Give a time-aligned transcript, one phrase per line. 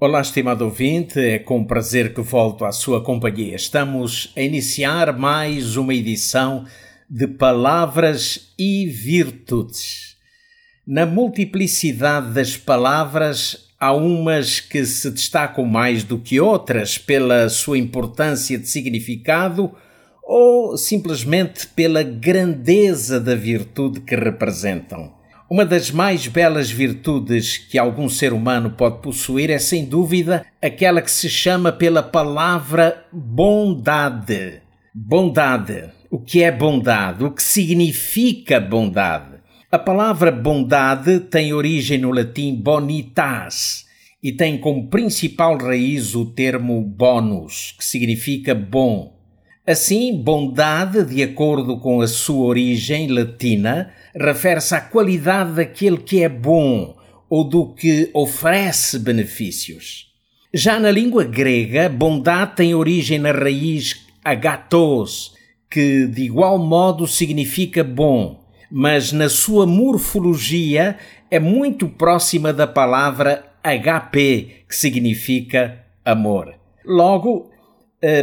[0.00, 3.56] Olá, estimado ouvinte, é com prazer que volto à sua companhia.
[3.56, 6.64] Estamos a iniciar mais uma edição
[7.10, 10.16] de Palavras e Virtudes.
[10.86, 17.76] Na multiplicidade das palavras, há umas que se destacam mais do que outras pela sua
[17.76, 19.74] importância de significado
[20.22, 25.17] ou simplesmente pela grandeza da virtude que representam.
[25.50, 31.00] Uma das mais belas virtudes que algum ser humano pode possuir é, sem dúvida, aquela
[31.00, 34.60] que se chama pela palavra bondade.
[34.94, 35.84] Bondade.
[36.10, 37.24] O que é bondade?
[37.24, 39.38] O que significa bondade?
[39.72, 43.86] A palavra bondade tem origem no latim bonitas
[44.22, 49.17] e tem como principal raiz o termo bonus, que significa bom.
[49.68, 56.28] Assim, bondade, de acordo com a sua origem latina, refere-se à qualidade daquele que é
[56.28, 56.96] bom
[57.28, 60.06] ou do que oferece benefícios.
[60.54, 65.34] Já na língua grega, bondade tem origem na raiz agatos,
[65.70, 70.96] que de igual modo significa bom, mas na sua morfologia
[71.30, 76.54] é muito próxima da palavra HP, que significa amor.
[76.86, 77.50] Logo,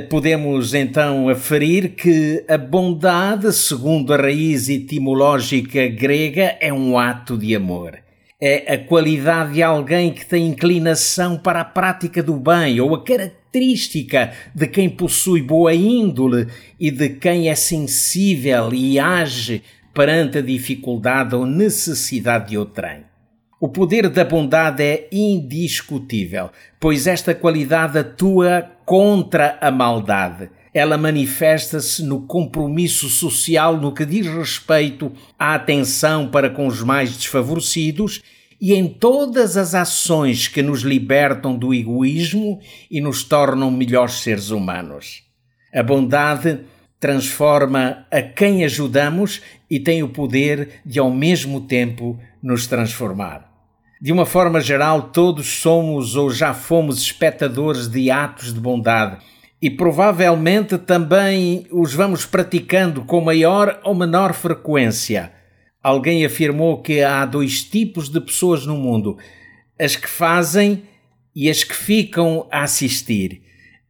[0.09, 7.55] podemos então aferir que a bondade, segundo a raiz etimológica grega, é um ato de
[7.55, 7.99] amor.
[8.39, 13.03] É a qualidade de alguém que tem inclinação para a prática do bem ou a
[13.03, 16.47] característica de quem possui boa índole
[16.79, 23.03] e de quem é sensível e age perante a dificuldade ou necessidade de outrem.
[23.59, 30.49] O poder da bondade é indiscutível, pois esta qualidade atua contra a maldade.
[30.73, 37.15] Ela manifesta-se no compromisso social no que diz respeito à atenção para com os mais
[37.15, 38.21] desfavorecidos
[38.59, 42.59] e em todas as ações que nos libertam do egoísmo
[42.91, 45.23] e nos tornam melhores seres humanos.
[45.73, 46.59] A bondade
[46.99, 53.54] transforma a quem ajudamos e tem o poder de, ao mesmo tempo, nos transformar.
[54.01, 59.17] De uma forma geral, todos somos ou já fomos espectadores de atos de bondade
[59.61, 65.31] e provavelmente também os vamos praticando com maior ou menor frequência.
[65.81, 69.17] Alguém afirmou que há dois tipos de pessoas no mundo:
[69.79, 70.83] as que fazem
[71.35, 73.41] e as que ficam a assistir.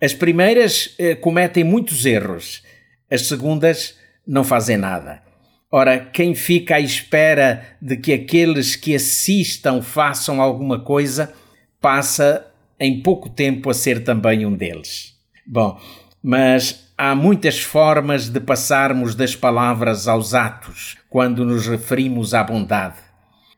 [0.01, 2.63] As primeiras eh, cometem muitos erros,
[3.09, 5.23] as segundas não fazem nada.
[5.71, 11.33] Ora, quem fica à espera de que aqueles que assistam façam alguma coisa
[11.81, 12.45] passa
[12.79, 15.15] em pouco tempo a ser também um deles.
[15.45, 15.79] Bom,
[16.21, 22.97] mas há muitas formas de passarmos das palavras aos atos quando nos referimos à bondade.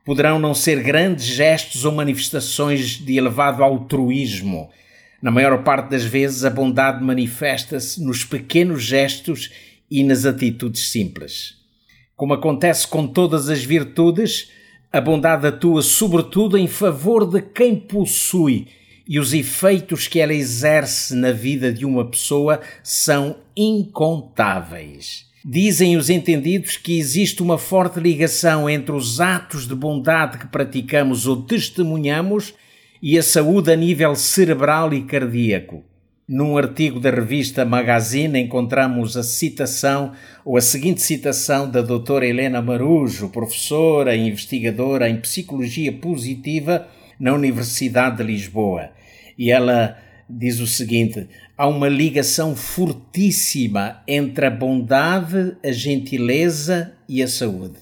[0.06, 4.70] Poderão não ser grandes gestos ou manifestações de elevado altruísmo.
[5.22, 9.52] Na maior parte das vezes, a bondade manifesta-se nos pequenos gestos
[9.90, 11.58] e nas atitudes simples.
[12.18, 14.50] Como acontece com todas as virtudes,
[14.92, 18.70] a bondade atua sobretudo em favor de quem possui
[19.08, 25.28] e os efeitos que ela exerce na vida de uma pessoa são incontáveis.
[25.46, 31.28] Dizem os entendidos que existe uma forte ligação entre os atos de bondade que praticamos
[31.28, 32.56] ou testemunhamos
[33.00, 35.84] e a saúde a nível cerebral e cardíaco.
[36.30, 40.12] Num artigo da revista Magazine encontramos a citação
[40.44, 46.86] ou a seguinte citação da doutora Helena Marujo, professora e investigadora em psicologia positiva
[47.18, 48.90] na Universidade de Lisboa.
[49.38, 49.98] E ela
[50.30, 57.80] diz o seguinte: há uma ligação fortíssima entre a bondade, a gentileza e a saúde.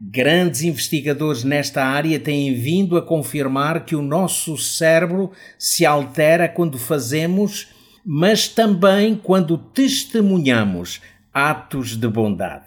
[0.00, 6.78] Grandes investigadores nesta área têm vindo a confirmar que o nosso cérebro se altera quando
[6.78, 11.00] fazemos mas também quando testemunhamos
[11.32, 12.66] atos de bondade.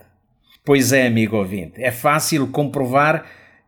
[0.65, 3.25] Pois é, amigo ouvinte, é fácil comprovar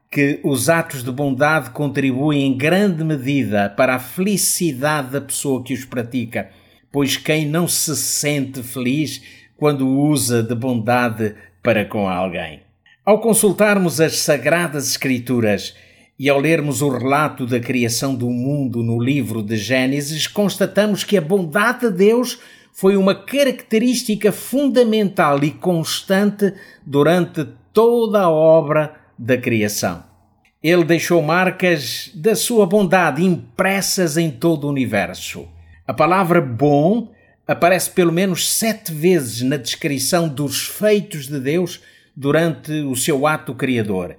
[0.10, 5.74] que os atos de bondade contribuem em grande medida para a felicidade da pessoa que
[5.74, 6.50] os pratica,
[6.92, 9.22] pois quem não se sente feliz
[9.58, 12.62] quando usa de bondade para com alguém?
[13.04, 15.76] Ao consultarmos as Sagradas Escrituras,
[16.18, 21.18] e ao lermos o relato da criação do mundo no livro de Gênesis, constatamos que
[21.18, 22.40] a bondade de Deus
[22.72, 26.54] foi uma característica fundamental e constante
[26.86, 30.04] durante toda a obra da criação.
[30.64, 35.48] Ele deixou marcas da sua bondade impressas em todo o universo.
[35.86, 37.12] A palavra bom
[37.48, 41.82] aparece pelo menos sete vezes na descrição dos feitos de Deus
[42.16, 44.16] durante o seu ato criador.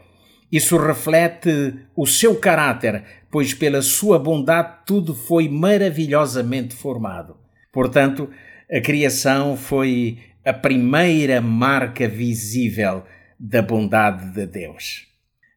[0.50, 7.36] Isso reflete o seu caráter, pois pela sua bondade tudo foi maravilhosamente formado.
[7.72, 8.30] Portanto,
[8.70, 13.02] a criação foi a primeira marca visível
[13.38, 15.06] da bondade de Deus.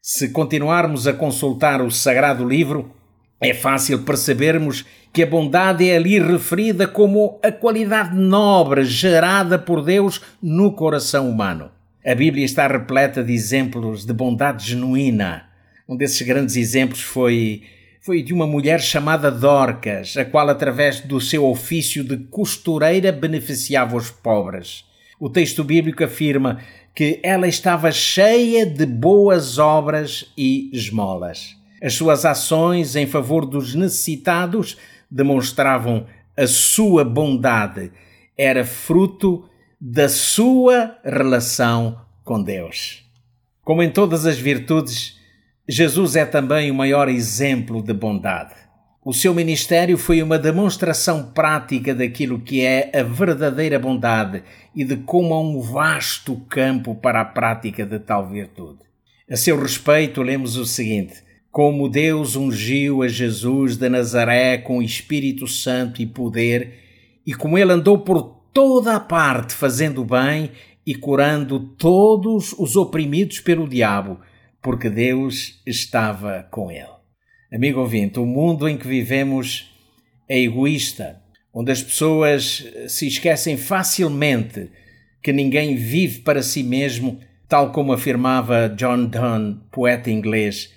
[0.02, 2.94] Se continuarmos a consultar o Sagrado Livro,
[3.40, 9.84] é fácil percebermos que a bondade é ali referida como a qualidade nobre gerada por
[9.84, 11.72] Deus no coração humano.
[12.06, 15.50] A Bíblia está repleta de exemplos de bondade genuína.
[15.88, 17.64] Um desses grandes exemplos foi
[18.02, 23.98] foi de uma mulher chamada Dorcas, a qual, através do seu ofício de costureira, beneficiava
[23.98, 24.86] os pobres.
[25.20, 26.62] O texto bíblico afirma
[26.96, 31.58] que ela estava cheia de boas obras e esmolas.
[31.84, 34.78] As suas ações em favor dos necessitados
[35.12, 36.08] demonstravam
[36.38, 37.92] a sua bondade,
[38.38, 39.49] era fruto
[39.82, 43.06] da sua relação com Deus.
[43.64, 45.18] Como em todas as virtudes,
[45.68, 48.56] Jesus é também o maior exemplo de bondade.
[49.06, 54.44] O seu ministério foi uma demonstração prática daquilo que é a verdadeira bondade
[54.76, 58.80] e de como há um vasto campo para a prática de tal virtude.
[59.32, 65.48] A seu respeito, lemos o seguinte: Como Deus ungiu a Jesus de Nazaré com Espírito
[65.48, 66.74] Santo e poder,
[67.26, 70.52] e como ele andou por toda a parte fazendo bem
[70.86, 74.20] e curando todos os oprimidos pelo diabo
[74.62, 76.88] porque Deus estava com ele.
[77.52, 79.72] Amigo ouvinte, o mundo em que vivemos
[80.28, 81.22] é egoísta,
[81.54, 84.70] onde as pessoas se esquecem facilmente
[85.24, 90.72] que ninguém vive para si mesmo, tal como afirmava John Donne, poeta inglês.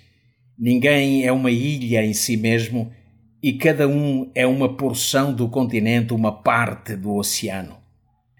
[0.57, 2.91] Ninguém é uma ilha em si mesmo
[3.43, 7.75] e cada um é uma porção do continente, uma parte do oceano.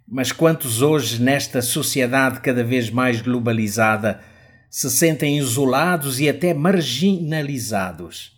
[0.07, 4.21] Mas quantos hoje, nesta sociedade cada vez mais globalizada,
[4.69, 8.31] se sentem isolados e até marginalizados.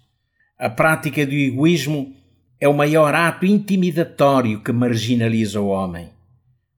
[0.58, 2.16] A prática do egoísmo
[2.60, 6.10] é o maior ato intimidatório que marginaliza o homem.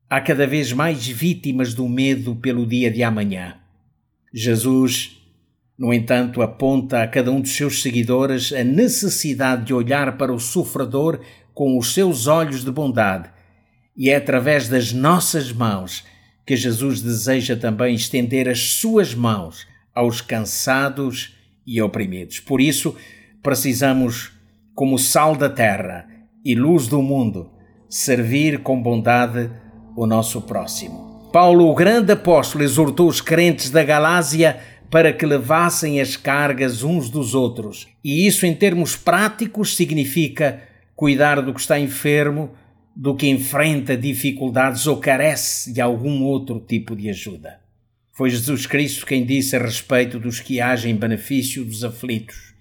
[0.09, 3.55] Há cada vez mais vítimas do medo pelo dia de amanhã.
[4.33, 5.16] Jesus,
[5.77, 10.39] no entanto, aponta a cada um dos seus seguidores a necessidade de olhar para o
[10.39, 11.19] sofredor
[11.53, 13.29] com os seus olhos de bondade,
[13.95, 16.03] e é através das nossas mãos
[16.45, 21.35] que Jesus deseja também estender as suas mãos aos cansados
[21.65, 22.39] e oprimidos.
[22.39, 22.95] Por isso,
[23.43, 24.31] precisamos,
[24.73, 26.07] como sal da terra
[26.45, 27.51] e luz do mundo,
[27.89, 29.49] servir com bondade
[29.95, 31.29] o nosso próximo.
[31.33, 34.59] Paulo, o grande apóstolo, exortou os crentes da Galásia
[34.89, 37.87] para que levassem as cargas uns dos outros.
[38.03, 40.61] E isso, em termos práticos, significa
[40.95, 42.51] cuidar do que está enfermo,
[42.95, 47.59] do que enfrenta dificuldades ou carece de algum outro tipo de ajuda.
[48.11, 52.55] Foi Jesus Cristo quem disse a respeito dos que agem em benefício dos aflitos.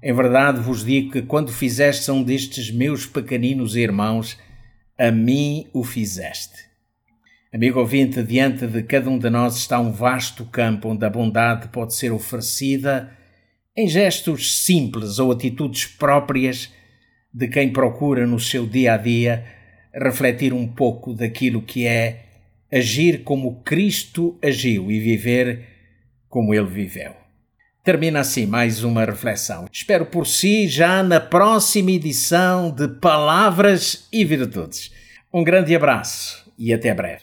[0.00, 4.38] Em verdade vos digo que quando fizeste um destes meus pequeninos irmãos,
[4.96, 6.73] a mim o fizeste.
[7.54, 11.68] Amigo ouvinte, diante de cada um de nós está um vasto campo onde a bondade
[11.68, 13.16] pode ser oferecida
[13.76, 16.72] em gestos simples ou atitudes próprias
[17.32, 19.44] de quem procura no seu dia a dia
[19.94, 22.24] refletir um pouco daquilo que é
[22.72, 25.64] agir como Cristo agiu e viver
[26.28, 27.12] como ele viveu.
[27.84, 29.66] Termina assim mais uma reflexão.
[29.70, 34.92] Espero por si já na próxima edição de Palavras e Virtudes.
[35.32, 37.22] Um grande abraço e até breve.